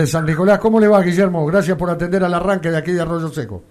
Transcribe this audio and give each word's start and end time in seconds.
de 0.00 0.06
San 0.06 0.24
Nicolás. 0.24 0.60
¿Cómo 0.60 0.78
le 0.78 0.86
va, 0.86 1.02
Guillermo? 1.02 1.44
Gracias 1.44 1.76
por 1.76 1.90
atender 1.90 2.22
al 2.22 2.32
arranque 2.32 2.70
de 2.70 2.76
aquí 2.76 2.92
de 2.92 3.00
Arroyo 3.00 3.30
Seco. 3.30 3.64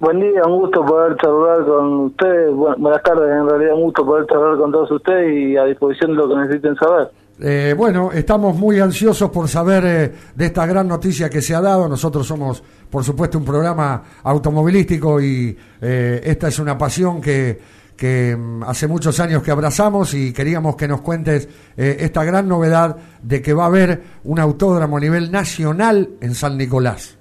Buen 0.00 0.18
día, 0.18 0.40
un 0.46 0.60
gusto 0.60 0.82
poder 0.82 1.14
charlar 1.18 1.62
con 1.66 2.06
ustedes. 2.06 2.54
buenas 2.54 3.02
tardes, 3.02 3.30
en 3.30 3.46
realidad 3.46 3.74
un 3.74 3.82
gusto 3.82 4.02
poder 4.02 4.26
charlar 4.28 4.56
con 4.56 4.72
todos 4.72 4.90
ustedes 4.90 5.30
y 5.30 5.58
a 5.58 5.64
disposición 5.64 6.12
de 6.12 6.16
lo 6.16 6.28
que 6.30 6.36
necesiten 6.36 6.74
saber. 6.76 7.10
Eh, 7.38 7.74
bueno, 7.76 8.10
estamos 8.12 8.56
muy 8.56 8.80
ansiosos 8.80 9.28
por 9.28 9.46
saber 9.46 9.84
eh, 9.84 10.12
de 10.34 10.46
esta 10.46 10.64
gran 10.64 10.88
noticia 10.88 11.28
que 11.28 11.42
se 11.42 11.54
ha 11.54 11.60
dado. 11.60 11.86
Nosotros 11.86 12.26
somos, 12.26 12.62
por 12.88 13.04
supuesto, 13.04 13.36
un 13.36 13.44
programa 13.44 14.02
automovilístico 14.22 15.20
y 15.20 15.54
eh, 15.82 16.22
esta 16.24 16.48
es 16.48 16.58
una 16.60 16.78
pasión 16.78 17.20
que 17.20 17.58
que 17.98 18.36
mm, 18.36 18.62
hace 18.62 18.86
muchos 18.86 19.18
años 19.20 19.42
que 19.42 19.50
abrazamos 19.50 20.14
y 20.14 20.32
queríamos 20.32 20.76
que 20.76 20.88
nos 20.88 21.02
cuentes 21.02 21.48
eh, 21.76 21.96
esta 22.00 22.24
gran 22.24 22.48
novedad 22.48 22.96
de 23.22 23.42
que 23.42 23.52
va 23.52 23.64
a 23.64 23.66
haber 23.66 24.00
un 24.24 24.38
autódromo 24.38 24.96
a 24.96 25.00
nivel 25.00 25.30
nacional 25.30 26.08
en 26.20 26.34
San 26.34 26.56
Nicolás. 26.56 27.18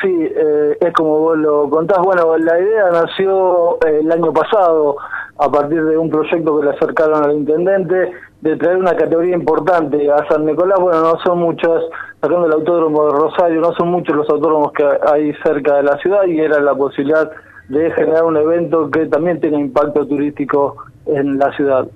Sí, 0.00 0.08
eh, 0.08 0.76
es 0.80 0.92
como 0.92 1.18
vos 1.18 1.38
lo 1.38 1.68
contás. 1.68 1.98
Bueno, 2.02 2.36
la 2.38 2.58
idea 2.58 2.90
nació 2.92 3.76
eh, 3.84 4.00
el 4.00 4.12
año 4.12 4.32
pasado 4.32 4.96
a 5.38 5.50
partir 5.50 5.84
de 5.84 5.98
un 5.98 6.08
proyecto 6.08 6.58
que 6.58 6.66
le 6.66 6.70
acercaron 6.72 7.24
al 7.24 7.32
intendente 7.32 8.12
de 8.42 8.56
traer 8.56 8.76
una 8.76 8.94
categoría 8.94 9.34
importante 9.34 10.10
a 10.10 10.26
San 10.28 10.44
Nicolás. 10.44 10.78
Bueno, 10.78 11.00
no 11.00 11.18
son 11.24 11.38
muchos, 11.38 11.82
sacando 12.20 12.46
el 12.46 12.52
autódromo 12.52 13.06
de 13.06 13.12
Rosario, 13.12 13.60
no 13.60 13.72
son 13.74 13.88
muchos 13.88 14.14
los 14.14 14.28
autódromos 14.28 14.72
que 14.72 14.84
hay 14.84 15.32
cerca 15.42 15.76
de 15.76 15.82
la 15.82 15.96
ciudad 15.98 16.24
y 16.26 16.38
era 16.38 16.60
la 16.60 16.74
posibilidad 16.74 17.30
de 17.68 17.90
generar 17.92 18.24
un 18.24 18.36
evento 18.36 18.90
que 18.90 19.06
también 19.06 19.40
tenga 19.40 19.58
impacto 19.58 20.06
turístico 20.06 20.76
en 21.06 21.38
la 21.38 21.52
ciudad. 21.56 21.88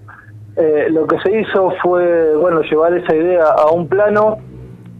Eh, 0.57 0.89
lo 0.91 1.07
que 1.07 1.19
se 1.21 1.41
hizo 1.41 1.73
fue, 1.83 2.37
bueno, 2.37 2.63
llevar 2.63 2.95
esa 2.95 3.15
idea 3.15 3.45
a 3.45 3.71
un 3.71 3.87
plano 3.89 4.39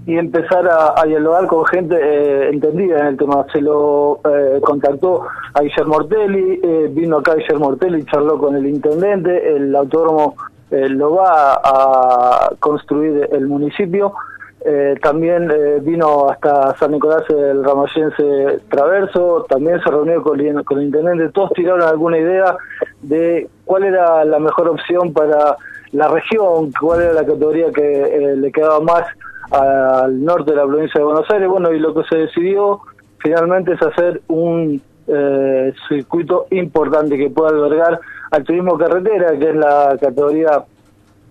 y 0.07 0.17
empezar 0.17 0.67
a, 0.69 1.05
dialogar 1.07 1.47
con 1.47 1.65
gente 1.67 1.97
eh, 1.97 2.51
entendida 2.51 3.01
en 3.01 3.07
el 3.07 3.17
tema. 3.17 3.45
Se 3.53 3.61
lo 3.61 4.21
eh, 4.25 4.61
contactó 4.63 5.23
a 5.55 5.61
Guillermo 5.61 5.97
Ortelli, 5.97 6.61
vino 6.91 7.19
acá 7.19 7.35
Guillermo 7.35 7.69
Ortelli, 7.69 8.05
charló 8.05 8.39
con 8.39 8.57
el 8.57 8.67
intendente, 8.67 9.57
el 9.57 9.75
autódromo 9.75 10.37
lo 10.71 11.17
va 11.17 11.55
a 11.65 12.53
construir 12.61 13.29
el 13.33 13.49
municipio 13.49 14.13
eh, 14.63 14.95
también 15.01 15.51
eh, 15.51 15.79
vino 15.81 16.29
hasta 16.29 16.77
San 16.77 16.91
Nicolás 16.91 17.23
el 17.31 17.65
Ramoyense 17.65 18.61
Traverso, 18.69 19.47
también 19.49 19.81
se 19.83 19.91
reunió 19.91 20.23
con, 20.23 20.39
el 20.39 20.83
intendente, 20.83 21.31
todos 21.31 21.53
tiraron 21.55 21.81
alguna 21.81 22.19
idea 22.19 22.57
de 23.01 23.49
cuál 23.65 23.85
era 23.85 24.23
la 24.27 24.39
mejor 24.39 24.69
opción 24.69 25.15
para 25.15 25.57
la 25.93 26.09
región, 26.09 26.73
cuál 26.79 27.01
era 27.01 27.15
la 27.15 27.25
categoría 27.25 27.73
que 27.73 28.03
eh, 28.03 28.37
le 28.37 28.53
quedaba 28.53 28.81
más 28.81 29.05
al 29.51 30.23
norte 30.23 30.51
de 30.51 30.59
la 30.59 30.67
provincia 30.67 31.01
de 31.01 31.05
Buenos 31.07 31.31
Aires. 31.31 31.49
Bueno, 31.49 31.73
y 31.73 31.79
lo 31.79 31.95
que 31.95 32.03
se 32.05 32.17
decidió 32.19 32.81
finalmente 33.19 33.73
es 33.73 33.83
hacer 33.83 34.21
un 34.29 34.83
circuito 35.89 36.47
importante 36.51 37.19
que 37.19 37.31
pueda 37.31 37.49
albergar 37.49 37.99
al 38.31 38.45
turismo 38.45 38.79
carretera, 38.79 39.37
que 39.37 39.51
es 39.51 39.57
la 39.57 39.97
categoría 40.01 40.65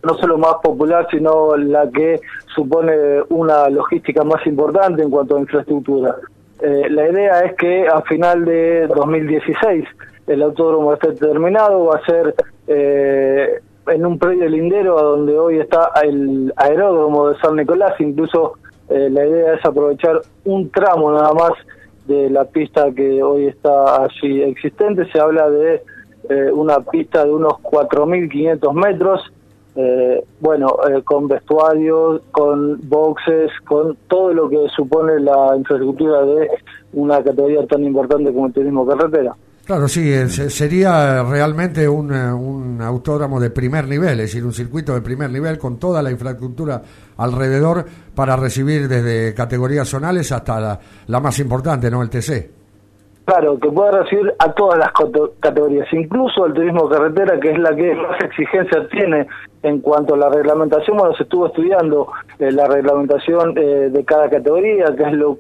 no 0.04 0.14
solo 0.16 0.38
más 0.38 0.56
popular, 0.64 1.08
sino 1.12 1.56
la 1.58 1.90
que 1.90 2.20
supone 2.56 3.22
una 3.30 3.70
logística 3.70 4.24
más 4.24 4.46
importante 4.48 5.04
en 5.04 5.10
cuanto 5.10 5.36
a 5.36 5.42
infraestructura. 5.42 6.16
Eh, 6.62 6.90
la 6.90 7.10
idea 7.10 7.40
es 7.42 7.56
que 7.56 7.88
a 7.88 8.02
final 8.02 8.44
de 8.44 8.88
2016 8.88 9.86
el 10.28 10.42
autódromo 10.42 10.94
esté 10.94 11.14
terminado, 11.14 11.86
va 11.86 11.96
a 11.96 12.06
ser 12.06 12.36
eh, 12.68 13.62
en 13.88 14.06
un 14.06 14.20
predio 14.20 14.48
lindero 14.48 15.02
donde 15.02 15.38
hoy 15.38 15.60
está 15.60 15.92
el 16.04 16.54
aeródromo 16.58 17.30
de 17.30 17.40
San 17.40 17.56
Nicolás, 17.56 17.94
incluso 18.00 18.56
eh, 18.90 19.10
la 19.10 19.26
idea 19.26 19.54
es 19.54 19.66
aprovechar 19.66 20.20
un 20.46 20.70
tramo 20.70 21.12
nada 21.12 21.34
más 21.34 21.52
de 22.08 22.30
la 22.30 22.46
pista 22.46 22.92
que 22.92 23.24
hoy 23.24 23.48
está 23.48 24.04
allí 24.04 24.44
existente, 24.44 25.10
se 25.12 25.20
habla 25.20 25.50
de 25.50 25.82
una 26.54 26.80
pista 26.82 27.26
de 27.26 27.32
unos 27.32 27.54
4.500 27.54 28.74
metros, 28.74 29.32
eh, 29.76 30.24
bueno, 30.40 30.78
eh, 30.90 31.02
con 31.04 31.28
vestuarios, 31.28 32.22
con 32.32 32.80
boxes, 32.90 33.52
con 33.66 33.96
todo 34.08 34.34
lo 34.34 34.50
que 34.50 34.58
supone 34.76 35.20
la 35.20 35.56
infraestructura 35.56 36.26
de 36.26 36.50
una 36.94 37.24
categoría 37.24 37.66
tan 37.68 37.84
importante 37.84 38.34
como 38.34 38.48
el 38.48 38.54
turismo 38.54 38.86
carretera. 38.86 39.36
Claro, 39.66 39.88
sí, 39.88 40.12
sería 40.28 41.24
realmente 41.24 41.88
un, 41.88 42.12
eh, 42.12 42.34
un, 42.34 42.82
autódromo 42.82 43.40
de 43.40 43.52
primer 43.52 43.88
nivel, 43.88 44.20
es 44.22 44.32
decir, 44.32 44.44
un 44.44 44.52
circuito 44.52 44.96
de 44.96 45.02
primer 45.02 45.30
nivel 45.30 45.60
con 45.60 45.78
toda 45.78 46.02
la 46.02 46.10
infraestructura 46.10 46.82
alrededor 47.18 47.86
para 48.16 48.36
recibir 48.36 48.88
desde 48.88 49.36
categorías 49.36 49.88
zonales 49.88 50.32
hasta 50.32 50.60
la, 50.60 50.80
la 51.06 51.20
más 51.20 51.38
importante, 51.38 51.92
¿no? 51.92 52.02
El 52.02 52.10
TC. 52.10 52.59
Claro, 53.30 53.60
que 53.60 53.70
pueda 53.70 53.92
recibir 53.92 54.34
a 54.40 54.52
todas 54.54 54.80
las 54.80 54.90
categorías, 55.40 55.88
incluso 55.94 56.48
el 56.48 56.54
turismo 56.54 56.90
carretera, 56.90 57.40
que 57.40 57.52
es 57.52 57.60
la 57.60 57.76
que 57.76 57.94
más 57.94 58.20
exigencia 58.22 58.88
tiene 58.90 59.28
en 59.62 59.82
cuanto 59.82 60.16
a 60.16 60.18
la 60.18 60.30
reglamentación. 60.30 60.98
Bueno, 60.98 61.14
se 61.14 61.22
estuvo 61.22 61.46
estudiando 61.46 62.08
eh, 62.40 62.52
la 62.52 62.66
reglamentación 62.66 63.56
eh, 63.56 63.90
de 63.92 64.04
cada 64.04 64.32
categoría, 64.32 64.96
que 64.96 65.04
es 65.04 65.14
lo 65.14 65.38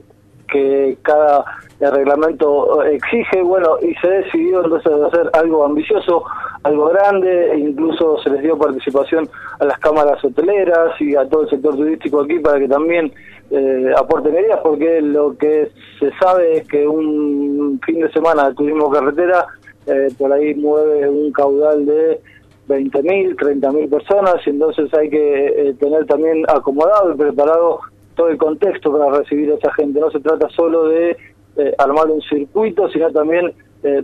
que 0.51 0.99
cada 1.01 1.43
reglamento 1.79 2.83
eh, 2.83 2.93
exige, 2.93 3.41
bueno, 3.41 3.77
y 3.81 3.95
se 3.95 4.07
decidió 4.07 4.63
entonces 4.63 4.91
hacer 5.07 5.31
algo 5.33 5.65
ambicioso, 5.65 6.23
algo 6.61 6.89
grande, 6.89 7.57
incluso 7.57 8.19
se 8.21 8.29
les 8.29 8.43
dio 8.43 8.55
participación 8.55 9.27
a 9.59 9.65
las 9.65 9.79
cámaras 9.79 10.23
hoteleras 10.23 11.01
y 11.01 11.15
a 11.15 11.27
todo 11.27 11.41
el 11.41 11.49
sector 11.49 11.75
turístico 11.75 12.21
aquí 12.21 12.37
para 12.37 12.59
que 12.59 12.67
también 12.67 13.11
eh, 13.51 14.31
medidas 14.31 14.59
porque 14.63 15.01
lo 15.01 15.35
que 15.37 15.71
se 15.99 16.11
sabe 16.19 16.57
es 16.57 16.67
que 16.67 16.87
un 16.87 17.79
fin 17.85 17.99
de 17.99 18.11
semana 18.11 18.49
de 18.49 18.55
turismo 18.55 18.89
carretera 18.89 19.47
eh, 19.85 20.09
por 20.17 20.31
ahí 20.31 20.53
mueve 20.55 21.09
un 21.09 21.31
caudal 21.31 21.85
de 21.85 22.21
20.000, 22.67 23.35
30.000 23.35 23.89
personas 23.89 24.35
y 24.45 24.51
entonces 24.51 24.93
hay 24.93 25.09
que 25.09 25.47
eh, 25.47 25.73
tener 25.79 26.05
también 26.05 26.43
acomodado 26.47 27.13
y 27.13 27.17
preparado 27.17 27.79
todo 28.15 28.29
el 28.29 28.37
contexto 28.37 28.91
para 28.91 29.17
recibir 29.17 29.51
a 29.51 29.55
esa 29.55 29.73
gente. 29.73 29.99
No 29.99 30.11
se 30.11 30.19
trata 30.19 30.47
solo 30.49 30.87
de 30.89 31.17
eh, 31.57 31.73
armar 31.79 32.07
un 32.07 32.21
circuito, 32.21 32.89
sino 32.89 33.11
también 33.11 33.53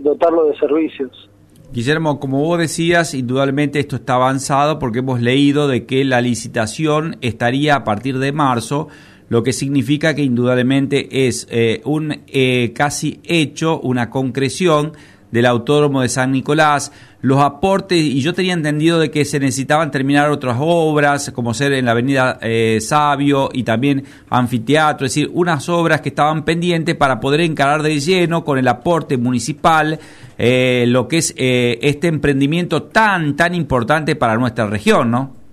dotarlo 0.00 0.46
de 0.46 0.56
servicios. 0.56 1.28
Guillermo, 1.70 2.18
como 2.18 2.42
vos 2.42 2.58
decías, 2.58 3.12
indudablemente 3.12 3.78
esto 3.78 3.96
está 3.96 4.14
avanzado 4.14 4.78
porque 4.78 5.00
hemos 5.00 5.20
leído 5.20 5.68
de 5.68 5.84
que 5.84 6.02
la 6.02 6.22
licitación 6.22 7.18
estaría 7.20 7.76
a 7.76 7.84
partir 7.84 8.18
de 8.18 8.32
marzo 8.32 8.88
lo 9.28 9.42
que 9.42 9.52
significa 9.52 10.14
que 10.14 10.22
indudablemente 10.22 11.26
es 11.26 11.46
eh, 11.50 11.80
un 11.84 12.22
eh, 12.28 12.72
casi 12.74 13.20
hecho, 13.24 13.80
una 13.80 14.10
concreción 14.10 14.92
del 15.32 15.46
Autódromo 15.46 16.02
de 16.02 16.08
San 16.08 16.30
Nicolás, 16.30 16.92
los 17.20 17.42
aportes, 17.42 17.98
y 17.98 18.20
yo 18.20 18.32
tenía 18.32 18.52
entendido 18.52 19.00
de 19.00 19.10
que 19.10 19.24
se 19.24 19.40
necesitaban 19.40 19.90
terminar 19.90 20.30
otras 20.30 20.56
obras, 20.60 21.32
como 21.34 21.52
ser 21.52 21.72
en 21.72 21.84
la 21.84 21.90
Avenida 21.90 22.38
eh, 22.40 22.78
Sabio 22.80 23.50
y 23.52 23.64
también 23.64 24.04
anfiteatro, 24.30 25.06
es 25.06 25.14
decir, 25.14 25.30
unas 25.34 25.68
obras 25.68 26.00
que 26.00 26.10
estaban 26.10 26.44
pendientes 26.44 26.94
para 26.94 27.18
poder 27.18 27.40
encarar 27.40 27.82
de 27.82 27.98
lleno 27.98 28.44
con 28.44 28.58
el 28.58 28.68
aporte 28.68 29.16
municipal 29.16 29.98
lo 30.38 31.08
que 31.08 31.16
es 31.16 31.34
este 31.36 32.08
emprendimiento 32.08 32.82
tan, 32.82 33.36
tan 33.36 33.54
importante 33.54 34.16
para 34.16 34.36
nuestra 34.36 34.66
región, 34.66 35.10
¿no? 35.10 35.45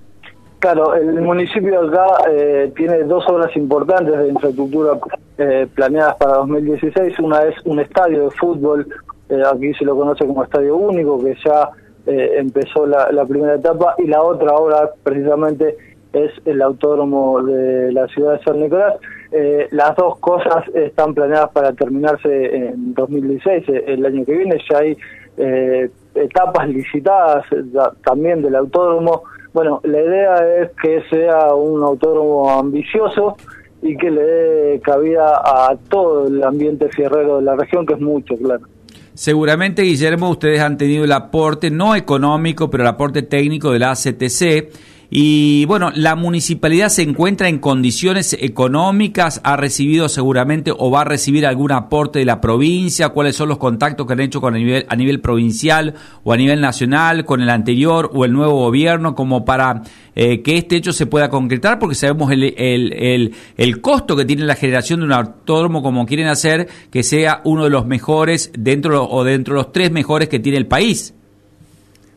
Claro, 0.63 0.95
el 0.95 1.19
municipio 1.19 1.81
acá 1.81 2.07
eh, 2.31 2.71
tiene 2.73 3.03
dos 3.03 3.27
obras 3.27 3.53
importantes 3.57 4.17
de 4.17 4.29
infraestructura 4.29 4.97
eh, 5.37 5.67
planeadas 5.75 6.15
para 6.15 6.35
2016. 6.35 7.19
Una 7.19 7.43
es 7.43 7.55
un 7.65 7.81
estadio 7.81 8.29
de 8.29 8.31
fútbol, 8.31 8.87
eh, 9.27 9.41
aquí 9.53 9.73
se 9.73 9.83
lo 9.83 9.93
conoce 9.97 10.25
como 10.25 10.41
Estadio 10.41 10.77
Único, 10.77 11.21
que 11.21 11.35
ya 11.43 11.69
empezó 12.05 12.85
la, 12.85 13.25
primera 13.25 13.55
etapa, 13.55 13.95
y 13.97 14.07
la 14.07 14.21
otra 14.21 14.53
obra 14.53 14.89
precisamente 15.03 15.75
es 16.13 16.31
el 16.45 16.61
autódromo 16.61 17.43
de 17.43 17.91
la 17.91 18.07
ciudad 18.07 18.39
de 18.39 18.43
San 18.45 18.61
Nicolás. 18.61 18.93
las 19.71 19.97
dos 19.97 20.17
cosas 20.19 20.63
están 20.73 21.13
planeadas 21.13 21.49
para 21.49 21.73
terminarse 21.73 22.55
en 22.55 22.93
2016, 22.93 23.65
el 23.67 24.05
año 24.05 24.23
que 24.23 24.37
viene. 24.37 24.61
Ya 24.71 24.77
hay 24.77 24.97
etapas 26.15 26.69
licitadas 26.69 27.45
también 28.05 28.41
del 28.41 28.55
autódromo 28.55 29.23
bueno, 29.53 29.79
la 29.83 30.01
idea 30.01 30.61
es 30.61 30.71
que 30.81 31.03
sea 31.09 31.53
un 31.53 31.83
autódromo 31.83 32.49
ambicioso 32.49 33.37
y 33.81 33.95
que 33.97 34.09
le 34.09 34.21
dé 34.21 34.81
cabida 34.81 35.41
a 35.43 35.75
todo 35.89 36.27
el 36.27 36.43
ambiente 36.43 36.89
fierrero 36.89 37.37
de 37.37 37.43
la 37.43 37.55
región, 37.55 37.85
que 37.85 37.93
es 37.93 37.99
mucho, 37.99 38.35
claro. 38.37 38.65
Seguramente, 39.13 39.83
Guillermo, 39.83 40.29
ustedes 40.29 40.59
han 40.59 40.77
tenido 40.77 41.03
el 41.03 41.11
aporte, 41.11 41.69
no 41.69 41.95
económico, 41.95 42.69
pero 42.69 42.83
el 42.83 42.89
aporte 42.89 43.21
técnico 43.21 43.71
de 43.71 43.79
la 43.79 43.91
ACTC 43.91 44.71
y 45.09 45.65
bueno, 45.65 45.91
la 45.95 46.15
municipalidad 46.15 46.89
se 46.89 47.03
encuentra 47.03 47.47
en 47.47 47.59
condiciones 47.59 48.35
económicas, 48.39 49.41
ha 49.43 49.55
recibido 49.57 50.09
seguramente 50.09 50.71
o 50.75 50.89
va 50.89 51.01
a 51.01 51.05
recibir 51.05 51.45
algún 51.45 51.71
aporte 51.71 52.19
de 52.19 52.25
la 52.25 52.41
provincia, 52.41 53.09
cuáles 53.09 53.35
son 53.35 53.49
los 53.49 53.57
contactos 53.57 54.07
que 54.07 54.13
han 54.13 54.21
hecho 54.21 54.41
con 54.41 54.55
a 54.55 54.95
nivel, 54.95 55.21
provincial 55.21 55.93
o 56.23 56.33
a 56.33 56.37
nivel 56.37 56.61
nacional, 56.61 57.25
con 57.25 57.41
el 57.41 57.49
anterior 57.49 58.09
o 58.13 58.25
el 58.25 58.33
nuevo 58.33 58.53
gobierno, 58.53 59.13
como 59.13 59.45
para 59.45 59.83
eh, 60.15 60.41
que 60.41 60.57
este 60.57 60.77
hecho 60.77 60.93
se 60.93 61.05
pueda 61.05 61.29
concretar, 61.29 61.79
porque 61.79 61.95
sabemos 61.95 62.31
el, 62.31 62.43
el, 62.57 62.93
el, 62.93 63.35
el 63.57 63.81
costo 63.81 64.15
que 64.15 64.25
tiene 64.25 64.45
la 64.45 64.55
generación 64.55 65.01
de 65.01 65.05
un 65.05 65.13
autódromo 65.13 65.83
como 65.83 66.05
quieren 66.05 66.27
hacer, 66.27 66.67
que 66.91 67.03
sea 67.03 67.41
uno 67.43 67.65
de 67.65 67.69
los 67.69 67.85
mejores 67.85 68.51
dentro 68.57 69.07
o 69.07 69.23
dentro 69.23 69.55
de 69.55 69.61
los 69.61 69.71
tres 69.71 69.91
mejores 69.91 70.29
que 70.29 70.39
tiene 70.39 70.57
el 70.57 70.67
país. 70.67 71.13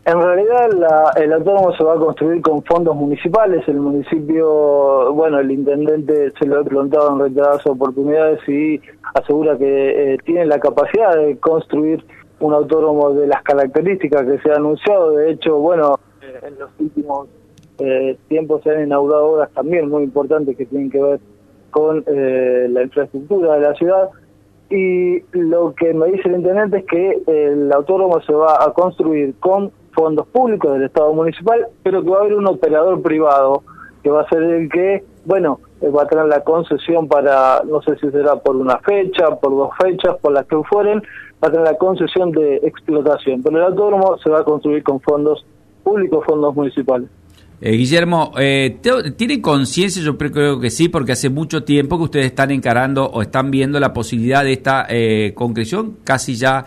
En 0.06 0.22
realidad 0.22 0.70
el 1.16 1.32
autónomo 1.32 1.74
se 1.76 1.82
va 1.82 1.94
a 1.94 1.98
construir 1.98 2.40
con 2.40 2.62
fondos 2.62 2.94
municipales. 2.94 3.66
El 3.66 3.80
municipio, 3.80 5.12
bueno, 5.12 5.40
el 5.40 5.50
intendente 5.50 6.30
se 6.38 6.46
lo 6.46 6.60
ha 6.60 6.64
preguntado 6.64 7.10
en 7.12 7.18
reiteradas 7.18 7.66
oportunidades 7.66 8.38
y 8.48 8.80
asegura 9.14 9.58
que 9.58 10.14
eh, 10.14 10.18
tiene 10.24 10.46
la 10.46 10.60
capacidad 10.60 11.16
de 11.16 11.36
construir 11.38 12.04
un 12.38 12.54
autónomo 12.54 13.14
de 13.14 13.26
las 13.26 13.42
características 13.42 14.22
que 14.26 14.38
se 14.38 14.52
ha 14.52 14.54
anunciado. 14.54 15.10
De 15.16 15.32
hecho, 15.32 15.58
bueno, 15.58 15.98
eh, 16.22 16.38
en 16.40 16.56
los 16.56 16.70
últimos 16.78 17.26
eh, 17.80 18.16
tiempos 18.28 18.62
se 18.62 18.70
han 18.70 18.84
inaugurado 18.84 19.32
obras 19.32 19.50
también 19.54 19.90
muy 19.90 20.04
importantes 20.04 20.56
que 20.56 20.66
tienen 20.66 20.88
que 20.88 21.02
ver 21.02 21.20
con 21.72 22.04
la 22.06 22.82
infraestructura 22.84 23.54
de 23.54 23.60
la 23.60 23.74
ciudad. 23.74 24.10
Y 24.70 25.20
lo 25.32 25.74
que 25.74 25.92
me 25.92 26.12
dice 26.12 26.28
el 26.28 26.36
intendente 26.36 26.78
es 26.78 26.84
que 26.86 27.22
el 27.26 27.72
autónomo 27.72 28.20
se 28.20 28.32
va 28.32 28.64
a 28.64 28.72
construir 28.72 29.34
con 29.40 29.72
fondos 29.96 30.26
públicos 30.28 30.72
del 30.74 30.84
Estado 30.84 31.12
municipal, 31.12 31.66
pero 31.82 32.02
que 32.02 32.10
va 32.10 32.18
a 32.18 32.20
haber 32.20 32.34
un 32.34 32.46
operador 32.46 33.02
privado 33.02 33.62
que 34.02 34.10
va 34.10 34.20
a 34.20 34.28
ser 34.28 34.42
el 34.42 34.68
que, 34.68 35.02
bueno, 35.24 35.58
eh, 35.80 35.88
va 35.88 36.04
a 36.04 36.06
tener 36.06 36.26
la 36.26 36.44
concesión 36.44 37.08
para, 37.08 37.62
no 37.68 37.82
sé 37.82 37.96
si 37.96 38.08
será 38.10 38.36
por 38.36 38.54
una 38.54 38.78
fecha, 38.78 39.34
por 39.36 39.50
dos 39.50 39.70
fechas, 39.82 40.16
por 40.20 40.32
las 40.32 40.46
que 40.46 40.56
fueren, 40.70 41.02
va 41.42 41.48
a 41.48 41.50
tener 41.50 41.66
la 41.66 41.76
concesión 41.76 42.30
de 42.30 42.56
explotación. 42.58 43.42
Pero 43.42 43.56
el 43.56 43.64
autónomo 43.64 44.16
se 44.18 44.30
va 44.30 44.40
a 44.40 44.44
construir 44.44 44.84
con 44.84 45.00
fondos 45.00 45.44
públicos, 45.82 46.24
fondos 46.24 46.54
municipales. 46.54 47.08
Eh, 47.60 47.72
Guillermo, 47.72 48.32
eh, 48.38 48.78
¿tiene 49.16 49.40
conciencia? 49.40 50.02
Yo 50.02 50.18
creo 50.18 50.60
que 50.60 50.70
sí, 50.70 50.88
porque 50.88 51.12
hace 51.12 51.30
mucho 51.30 51.64
tiempo 51.64 51.96
que 51.96 52.04
ustedes 52.04 52.26
están 52.26 52.50
encarando 52.50 53.06
o 53.06 53.22
están 53.22 53.50
viendo 53.50 53.80
la 53.80 53.92
posibilidad 53.94 54.44
de 54.44 54.52
esta 54.52 54.86
eh, 54.88 55.32
concreción, 55.34 55.96
casi 56.04 56.36
ya 56.36 56.64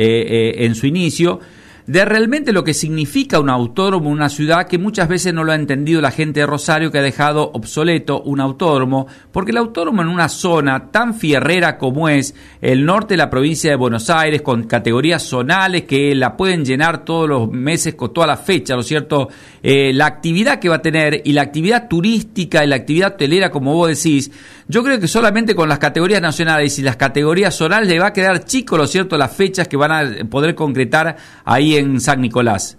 en 0.00 0.76
su 0.76 0.86
inicio 0.86 1.40
de 1.88 2.04
realmente 2.04 2.52
lo 2.52 2.64
que 2.64 2.74
significa 2.74 3.40
un 3.40 3.48
autódromo 3.48 4.10
en 4.10 4.16
una 4.16 4.28
ciudad 4.28 4.68
que 4.68 4.76
muchas 4.76 5.08
veces 5.08 5.32
no 5.32 5.42
lo 5.42 5.52
ha 5.52 5.54
entendido 5.54 6.02
la 6.02 6.10
gente 6.10 6.40
de 6.40 6.46
Rosario 6.46 6.92
que 6.92 6.98
ha 6.98 7.02
dejado 7.02 7.50
obsoleto 7.54 8.20
un 8.20 8.40
autódromo, 8.40 9.06
porque 9.32 9.52
el 9.52 9.56
autódromo 9.56 10.02
en 10.02 10.08
una 10.08 10.28
zona 10.28 10.90
tan 10.90 11.14
fierrera 11.14 11.78
como 11.78 12.10
es 12.10 12.34
el 12.60 12.84
norte 12.84 13.14
de 13.14 13.18
la 13.18 13.30
provincia 13.30 13.70
de 13.70 13.76
Buenos 13.76 14.10
Aires, 14.10 14.42
con 14.42 14.64
categorías 14.64 15.22
zonales 15.22 15.84
que 15.84 16.14
la 16.14 16.36
pueden 16.36 16.62
llenar 16.62 17.06
todos 17.06 17.26
los 17.26 17.50
meses, 17.50 17.94
con 17.94 18.12
toda 18.12 18.26
la 18.26 18.36
fecha, 18.36 18.74
¿no 18.74 18.80
es 18.80 18.86
cierto? 18.86 19.30
Eh, 19.62 19.94
la 19.94 20.04
actividad 20.04 20.58
que 20.58 20.68
va 20.68 20.76
a 20.76 20.82
tener 20.82 21.22
y 21.24 21.32
la 21.32 21.40
actividad 21.40 21.88
turística 21.88 22.62
y 22.62 22.68
la 22.68 22.76
actividad 22.76 23.14
hotelera, 23.14 23.50
como 23.50 23.72
vos 23.72 23.88
decís, 23.88 24.30
yo 24.68 24.84
creo 24.84 25.00
que 25.00 25.08
solamente 25.08 25.54
con 25.54 25.70
las 25.70 25.78
categorías 25.78 26.20
nacionales 26.20 26.78
y 26.78 26.82
las 26.82 26.96
categorías 26.96 27.54
zonales 27.54 27.88
le 27.88 27.98
va 27.98 28.08
a 28.08 28.12
quedar 28.12 28.44
chico, 28.44 28.76
¿lo 28.76 28.86
cierto?, 28.86 29.16
las 29.16 29.34
fechas 29.34 29.66
que 29.66 29.78
van 29.78 29.92
a 29.92 30.28
poder 30.28 30.54
concretar 30.54 31.16
ahí 31.46 31.77
en 31.78 32.00
San 32.00 32.20
Nicolás. 32.20 32.78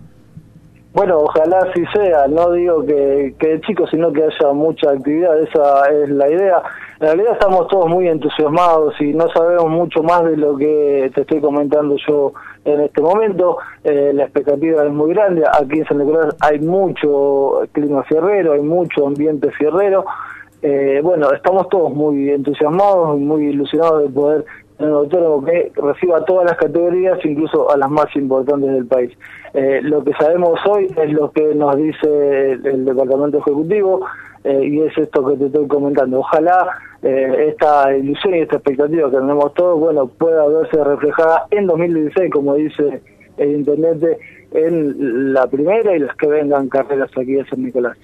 Bueno, 0.92 1.20
ojalá 1.20 1.60
así 1.60 1.84
sea, 1.94 2.28
no 2.28 2.52
digo 2.52 2.84
que, 2.84 3.36
que 3.38 3.62
chico, 3.62 3.86
sino 3.88 4.12
que 4.12 4.24
haya 4.24 4.54
mucha 4.54 4.90
actividad, 4.90 5.40
esa 5.40 5.88
es 5.92 6.10
la 6.10 6.28
idea. 6.28 6.64
En 7.00 7.08
realidad 7.08 7.34
estamos 7.34 7.68
todos 7.68 7.88
muy 7.88 8.08
entusiasmados 8.08 9.00
y 9.00 9.14
no 9.14 9.30
sabemos 9.30 9.70
mucho 9.70 10.02
más 10.02 10.26
de 10.26 10.36
lo 10.36 10.58
que 10.58 11.12
te 11.14 11.22
estoy 11.22 11.42
comentando 11.42 11.96
yo 12.08 12.34
en 12.66 12.82
este 12.82 13.02
momento. 13.02 13.60
Eh, 13.84 14.12
la 14.16 14.24
expectativa 14.24 14.84
es 14.84 14.92
muy 14.92 15.14
grande, 15.14 15.44
aquí 15.48 15.80
en 15.80 15.86
San 15.86 16.00
Nicolás 16.00 16.36
hay 16.42 16.60
mucho 16.60 17.62
clima 17.72 18.04
fierrero, 18.04 18.54
hay 18.54 18.62
mucho 18.62 19.08
ambiente 19.08 19.52
fierrero. 19.52 20.06
Eh, 20.64 21.00
bueno, 21.04 21.32
estamos 21.32 21.70
todos 21.70 21.94
muy 21.94 22.32
entusiasmados 22.32 23.18
muy 23.18 23.46
ilusionados 23.46 24.04
de 24.04 24.10
poder 24.10 24.46
un 24.80 24.94
autónomo 24.94 25.44
que 25.44 25.72
reciba 25.76 26.24
todas 26.26 26.46
las 26.46 26.58
categorías, 26.58 27.20
incluso 27.24 27.72
a 27.72 27.78
las 27.78 27.90
más 27.90 28.08
importantes 28.16 28.72
del 28.72 28.86
país. 28.86 29.12
Eh, 29.54 29.82
lo 29.84 30.04
que 30.04 30.14
sabemos 30.14 30.60
hoy 30.66 30.88
es 30.96 31.12
lo 31.12 31.32
que 31.32 31.54
nos 31.54 31.76
dice 31.76 32.52
el, 32.52 32.86
Departamento 32.86 33.40
Ejecutivo 33.40 34.06
eh, 34.44 34.62
y 34.66 34.82
es 34.82 34.98
esto 34.98 35.26
que 35.26 35.38
te 35.38 35.46
estoy 35.48 35.68
comentando. 35.68 36.20
Ojalá 36.20 36.68
esta 37.02 37.96
ilusión 37.96 38.36
y 38.36 38.40
esta 38.40 38.58
expectativa 38.58 39.10
que 39.10 39.16
tenemos 39.16 39.54
todos, 39.54 39.80
bueno, 39.80 40.08
pueda 40.08 40.46
verse 40.48 40.84
reflejada 40.84 41.46
en 41.52 41.66
2016, 41.66 42.30
como 42.30 42.56
dice 42.56 43.02
el 43.38 43.52
intendente, 43.52 44.18
en 44.52 45.34
la 45.34 45.48
primera 45.48 45.96
y 45.96 46.00
las 46.00 46.16
que 46.16 46.28
vengan 46.28 46.68
carreras 46.70 47.10
aquí 47.18 47.40
a 47.40 47.46
San 47.46 47.64
Nicolás. 47.64 47.98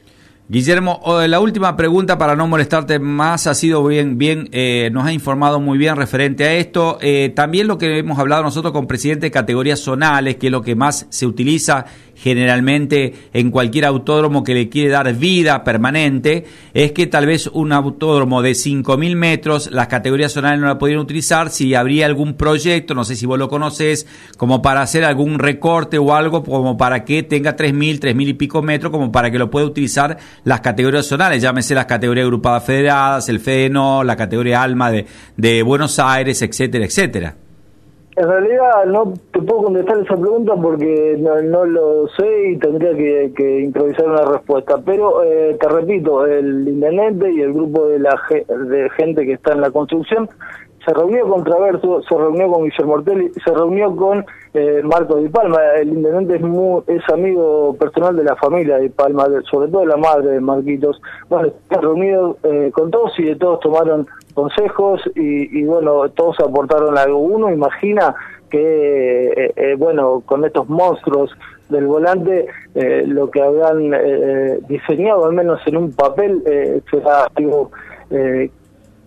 Guillermo, 0.48 1.02
la 1.28 1.40
última 1.40 1.76
pregunta 1.76 2.20
para 2.20 2.36
no 2.36 2.46
molestarte 2.46 3.00
más 3.00 3.48
ha 3.48 3.56
sido 3.56 3.84
bien, 3.84 4.20
bien, 4.20 4.48
eh, 4.52 4.92
nos 4.94 5.04
ha 5.04 5.12
informado 5.12 5.60
muy 5.60 5.80
bien 5.80 5.96
referente 5.96 6.44
a 6.44 6.54
esto. 6.54 7.00
Eh, 7.02 7.34
también 7.36 7.66
lo 7.66 7.80
que 7.80 7.98
hemos 7.98 8.20
hablado 8.20 8.44
nosotros 8.44 8.72
con 8.72 8.86
presidente 8.86 9.26
de 9.26 9.32
categorías 9.32 9.80
zonales, 9.80 10.36
que 10.36 10.48
es 10.48 10.52
lo 10.52 10.62
que 10.62 10.76
más 10.76 11.08
se 11.10 11.26
utiliza 11.26 11.88
generalmente 12.16 13.14
en 13.34 13.52
cualquier 13.52 13.86
autódromo 13.86 14.44
que 14.44 14.54
le 14.54 14.70
quiere 14.70 14.90
dar 14.90 15.14
vida 15.14 15.64
permanente, 15.64 16.46
es 16.74 16.92
que 16.92 17.08
tal 17.08 17.26
vez 17.26 17.48
un 17.48 17.72
autódromo 17.72 18.42
de 18.42 18.52
5.000 18.52 19.16
metros, 19.16 19.70
las 19.72 19.88
categorías 19.88 20.32
zonales 20.32 20.60
no 20.60 20.68
la 20.68 20.78
podrían 20.78 21.00
utilizar 21.00 21.50
si 21.50 21.76
habría 21.76 22.06
algún 22.06 22.36
proyecto, 22.36 22.96
no 22.96 23.04
sé 23.04 23.16
si 23.16 23.26
vos 23.26 23.38
lo 23.38 23.50
conoces, 23.50 24.08
como 24.38 24.62
para 24.62 24.82
hacer 24.82 25.04
algún 25.04 25.40
recorte 25.40 25.98
o 25.98 26.14
algo, 26.14 26.44
como 26.44 26.78
para 26.78 27.04
que 27.04 27.24
tenga 27.24 27.56
3.000, 27.56 28.00
3.000 28.00 28.30
y 28.30 28.34
pico 28.34 28.62
metros, 28.62 28.92
como 28.92 29.12
para 29.12 29.30
que 29.30 29.40
lo 29.40 29.52
pueda 29.52 29.66
utilizar 29.66 30.18
las 30.44 30.62
categorías 30.62 31.06
zonales, 31.06 31.42
llámese 31.42 31.76
las 31.76 31.86
categorías 31.86 32.26
agrupadas 32.26 32.64
federadas, 32.64 33.30
el 33.30 33.40
FEDENO, 33.40 34.04
la 34.04 34.16
categoría 34.16 34.64
ALMA 34.64 34.92
de, 34.92 35.06
de 35.38 35.64
Buenos 35.64 36.00
Aires, 36.00 36.42
etcétera, 36.42 36.86
etcétera. 36.86 37.45
En 38.18 38.30
realidad 38.30 38.86
no 38.86 39.14
te 39.34 39.42
puedo 39.42 39.64
contestar 39.64 40.00
esa 40.00 40.16
pregunta 40.16 40.56
porque 40.56 41.18
no, 41.20 41.66
lo 41.66 42.08
sé 42.10 42.52
y 42.52 42.58
tendría 42.58 42.96
que, 42.96 43.60
improvisar 43.60 44.08
una 44.08 44.24
respuesta. 44.24 44.78
Pero 44.86 45.22
eh, 45.22 45.58
te 45.60 45.68
repito, 45.68 46.26
el 46.26 46.66
intendente 46.68 47.30
y 47.30 47.42
el 47.42 47.52
grupo 47.52 47.88
de, 47.90 48.00
la, 48.00 48.18
de 48.48 48.90
gente 48.92 49.26
que 49.26 49.34
está 49.34 49.52
en 49.52 49.62
la 49.62 49.72
construcción 49.72 50.30
se 50.86 50.94
reunió 50.94 51.28
con 51.28 51.44
Traverso, 51.44 52.02
se 52.04 52.16
reunió 52.16 52.52
con 52.52 52.64
Guillermo 52.64 52.94
Ortelli, 52.94 53.32
se 53.44 53.52
reunió 53.52 53.96
con 53.96 54.26
eh, 54.54 54.82
Marco 54.84 55.16
Di 55.18 55.30
Palma. 55.30 55.58
El 55.80 55.90
intendente 55.90 56.36
es, 56.36 56.42
muy, 56.42 56.84
es 56.88 57.02
amigo 57.12 57.76
personal 57.80 58.16
de 58.16 58.24
la 58.24 58.36
familia 58.36 58.78
Di 58.78 58.90
Palma, 58.90 59.26
sobre 59.50 59.70
todo 59.70 59.82
de 59.82 59.88
la 59.88 59.98
madre 59.98 60.32
de 60.32 60.40
Marquitos. 60.40 61.02
Bueno, 61.28 61.50
se 61.70 61.82
reunido 61.82 62.38
eh, 62.44 62.72
con 62.74 62.92
todos 62.92 63.18
y 63.20 63.24
de 63.24 63.36
todos 63.36 63.60
tomaron 63.62 64.08
consejos 64.36 65.02
y, 65.16 65.64
bueno, 65.64 66.08
todos 66.10 66.40
aportaron 66.40 66.98
algo. 66.98 67.18
Uno 67.20 67.50
imagina 67.52 68.14
que, 68.50 69.28
eh, 69.28 69.54
eh, 69.56 69.76
bueno, 69.78 70.22
con 70.26 70.46
estos 70.46 70.70
monstruos 70.70 71.32
del 71.70 71.88
volante, 71.88 72.46
eh, 72.76 73.04
lo 73.08 73.32
que 73.32 73.42
habrán 73.42 73.92
diseñado, 74.68 75.26
al 75.26 75.34
menos 75.34 75.60
en 75.66 75.78
un 75.78 75.92
papel, 75.94 76.44
será 76.92 77.28
algo 77.34 77.72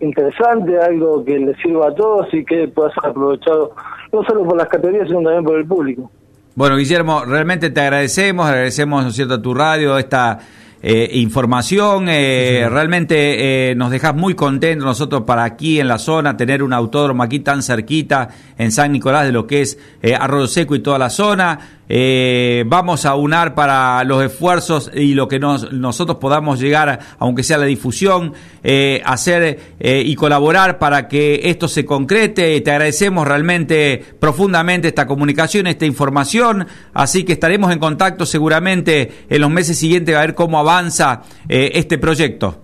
interesante, 0.01 0.77
algo 0.79 1.23
que 1.23 1.37
les 1.39 1.57
sirva 1.57 1.89
a 1.89 1.95
todos 1.95 2.27
y 2.33 2.43
que 2.45 2.67
pueda 2.67 2.91
ser 2.93 3.09
aprovechado 3.09 3.71
no 4.11 4.23
solo 4.23 4.43
por 4.43 4.57
las 4.57 4.67
categorías, 4.67 5.07
sino 5.07 5.21
también 5.21 5.43
por 5.43 5.57
el 5.57 5.65
público. 5.65 6.09
Bueno, 6.55 6.77
Guillermo, 6.77 7.23
realmente 7.25 7.69
te 7.69 7.81
agradecemos, 7.81 8.47
agradecemos, 8.47 9.03
¿no 9.03 9.09
es 9.09 9.15
cierto?, 9.15 9.35
a 9.35 9.41
tu 9.41 9.53
radio, 9.53 9.97
esta 9.97 10.39
eh, 10.81 11.09
información. 11.13 12.07
Eh, 12.09 12.67
realmente 12.69 13.71
eh, 13.71 13.75
nos 13.75 13.91
dejas 13.91 14.15
muy 14.15 14.33
contentos 14.33 14.85
nosotros 14.85 15.23
para 15.23 15.43
aquí 15.43 15.79
en 15.79 15.87
la 15.87 15.97
zona 15.97 16.37
tener 16.37 16.63
un 16.63 16.73
autódromo 16.73 17.23
aquí 17.23 17.39
tan 17.41 17.61
cerquita 17.61 18.29
en 18.57 18.71
San 18.71 18.93
Nicolás 18.93 19.25
de 19.25 19.33
lo 19.33 19.45
que 19.45 19.61
es 19.61 19.77
Arroyo 20.19 20.47
Seco 20.47 20.75
y 20.75 20.79
toda 20.79 20.97
la 20.97 21.09
zona. 21.09 21.78
Eh, 21.91 22.63
vamos 22.67 23.07
a 23.07 23.15
unar 23.15 23.55
para 23.55 24.03
los 24.03 24.23
esfuerzos 24.23 24.91
y 24.93 25.15
lo 25.15 25.27
que 25.27 25.39
nos, 25.39 25.73
nosotros 25.73 26.19
podamos 26.19 26.59
llegar, 26.59 26.99
aunque 27.17 27.41
sea 27.41 27.57
la 27.57 27.65
difusión, 27.65 28.33
eh, 28.63 29.01
hacer 29.03 29.59
eh, 29.79 30.03
y 30.05 30.15
colaborar 30.15 30.77
para 30.77 31.07
que 31.07 31.41
esto 31.45 31.67
se 31.67 31.85
concrete. 31.85 32.61
Te 32.61 32.71
agradecemos 32.71 33.27
realmente 33.27 34.03
profundamente 34.19 34.89
esta 34.89 35.07
comunicación, 35.07 35.65
esta 35.65 35.87
información, 35.87 36.67
así 36.93 37.25
que 37.25 37.33
estaremos 37.33 37.73
en 37.73 37.79
contacto 37.79 38.27
seguramente 38.27 39.25
en 39.27 39.41
los 39.41 39.49
meses 39.49 39.77
siguientes 39.79 40.15
a 40.15 40.21
ver 40.21 40.35
cómo 40.35 40.59
avanza 40.59 41.23
este 41.47 41.97
proyecto. 41.97 42.59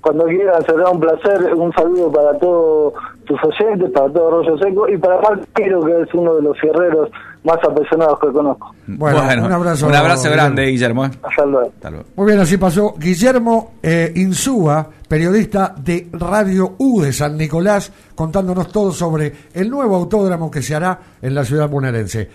Cuando 0.00 0.24
quieran, 0.26 0.64
será 0.64 0.88
un 0.88 1.00
placer. 1.00 1.52
Un 1.54 1.72
saludo 1.72 2.12
para 2.12 2.38
todos 2.38 2.94
tus 3.26 3.38
oyentes, 3.42 3.90
para 3.90 4.10
todo 4.12 4.30
Rollo 4.30 4.56
Seco 4.58 4.88
y 4.88 4.96
para 4.96 5.20
Marco 5.20 5.44
que 5.54 5.64
es 5.64 6.14
uno 6.14 6.34
de 6.36 6.42
los 6.42 6.58
fierreros 6.58 7.10
más 7.44 7.58
apasionados 7.62 8.18
que 8.20 8.32
conozco. 8.32 8.74
Bueno, 8.86 9.22
un 9.22 9.52
abrazo. 9.52 9.86
Un 9.86 9.94
abrazo 9.94 10.30
grande, 10.30 10.66
Guillermo. 10.66 11.04
Hasta 11.04 11.46
luego. 11.46 11.72
Hasta 11.74 11.90
luego. 11.90 12.06
Muy 12.16 12.26
bien, 12.26 12.40
así 12.40 12.56
pasó 12.56 12.94
Guillermo 12.98 13.74
eh, 13.82 14.12
Insúa, 14.16 14.88
periodista 15.08 15.74
de 15.76 16.08
Radio 16.12 16.74
U 16.78 17.00
de 17.00 17.12
San 17.12 17.36
Nicolás, 17.36 17.92
contándonos 18.14 18.68
todo 18.72 18.90
sobre 18.92 19.32
el 19.54 19.70
nuevo 19.70 19.96
autódromo 19.96 20.50
que 20.50 20.62
se 20.62 20.74
hará 20.74 20.98
en 21.22 21.34
la 21.34 21.44
ciudad 21.44 21.68
bonaerense. 21.68 22.28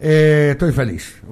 Eh, 0.00 0.48
estoy 0.52 0.72
feliz. 0.72 1.22